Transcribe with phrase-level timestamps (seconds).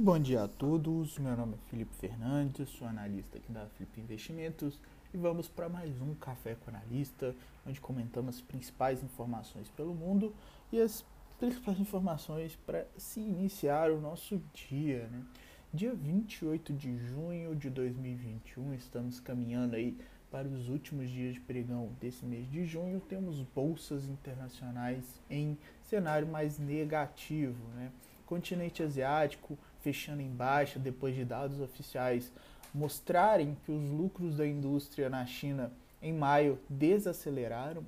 [0.00, 1.18] Muito bom dia a todos.
[1.18, 4.80] Meu nome é Felipe Fernandes, sou analista aqui da Felipe Investimentos
[5.12, 7.36] e vamos para mais um Café com Analista,
[7.66, 10.34] onde comentamos as principais informações pelo mundo
[10.72, 11.04] e as
[11.38, 15.06] principais informações para se iniciar o nosso dia.
[15.08, 15.22] Né?
[15.70, 19.98] Dia 28 de junho de 2021, estamos caminhando aí
[20.30, 23.00] para os últimos dias de pregão desse mês de junho.
[23.00, 27.68] Temos bolsas internacionais em cenário mais negativo.
[27.74, 27.92] Né?
[28.30, 32.32] continente asiático fechando em baixa depois de dados oficiais
[32.72, 35.72] mostrarem que os lucros da indústria na China
[36.02, 37.84] em maio desaceleraram.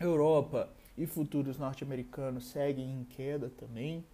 [0.00, 4.04] Europa e futuros norte-americanos seguem em queda também.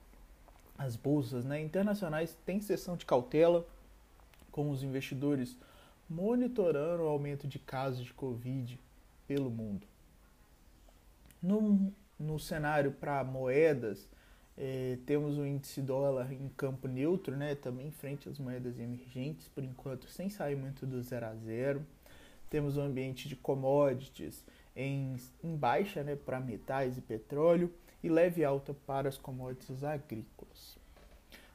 [0.77, 3.67] As bolsas né, internacionais têm sessão de cautela,
[4.53, 5.57] com os investidores
[6.09, 8.79] monitorando o aumento de casos de Covid
[9.27, 9.87] pelo mundo.
[11.43, 14.09] No, no cenário para moedas,
[14.61, 19.63] é, temos o índice dólar em campo neutro, né, também frente às moedas emergentes, por
[19.63, 21.87] enquanto sem sair muito do zero a zero.
[22.51, 25.15] Temos o ambiente de commodities em,
[25.45, 30.77] em baixa né, para metais e petróleo e leve alta para as commodities agrícolas.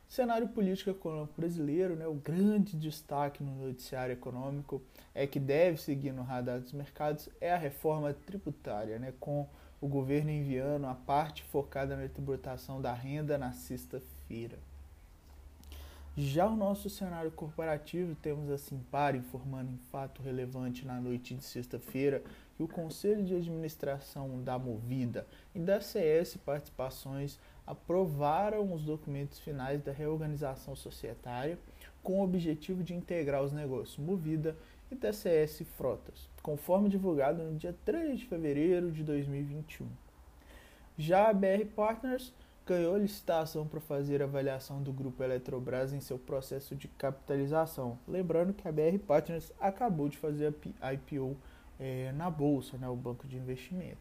[0.08, 4.82] Cenário político econômico brasileiro, né, o grande destaque no noticiário econômico
[5.14, 9.46] é que deve seguir no radar dos mercados é a reforma tributária, né, com
[9.84, 14.58] o governo enviando a parte focada na tributação da renda na sexta-feira.
[16.16, 21.44] Já o nosso cenário corporativo, temos a Simpar informando em fato relevante na noite de
[21.44, 22.24] sexta-feira
[22.56, 27.38] que o Conselho de Administração da Movida e da CS Participações
[27.68, 31.60] aprovaram os documentos finais da reorganização societária
[32.02, 34.56] com o objetivo de integrar os negócios Movida
[34.92, 39.88] e TCS Frotas, conforme divulgado no dia 3 de fevereiro de 2021.
[40.98, 42.34] Já a BR Partners
[42.66, 47.98] ganhou licitação para fazer avaliação do grupo Eletrobras em seu processo de capitalização.
[48.08, 51.36] Lembrando que a BR Partners acabou de fazer a IPO
[51.80, 53.98] é, na Bolsa, né, o banco de investimento.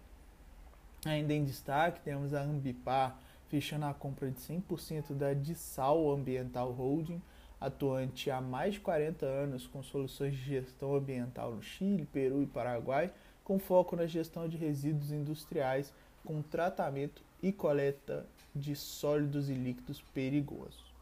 [1.04, 3.18] Ainda em destaque, temos a Ambipar
[3.48, 7.20] fechando a compra de 100% da Dissal Ambiental Holding
[7.62, 12.46] atuante há mais de 40 anos com soluções de gestão ambiental no Chile, Peru e
[12.46, 13.12] Paraguai,
[13.44, 15.92] com foco na gestão de resíduos industriais
[16.24, 20.92] com tratamento e coleta de sólidos e líquidos perigosos.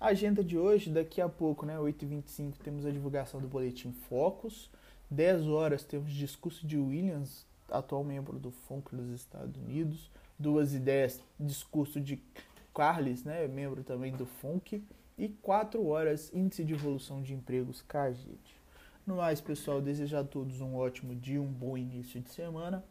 [0.00, 4.70] A agenda de hoje, daqui a pouco, né, 8h25, temos a divulgação do boletim Focus.
[5.10, 10.10] 10 horas temos discurso de Williams, atual membro do FONC dos Estados Unidos.
[10.38, 12.20] 2 e 10, discurso de
[12.74, 14.82] Carles, né, membro também do FONC
[15.16, 18.38] e 4 horas índice de evolução de empregos CAGID.
[19.06, 22.82] No mais, pessoal, desejo a todos um ótimo dia, um bom início de semana,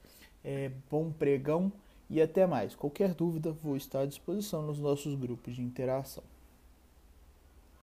[0.44, 1.72] é, bom pregão
[2.10, 2.76] e até mais.
[2.76, 6.24] Qualquer dúvida, vou estar à disposição nos nossos grupos de interação.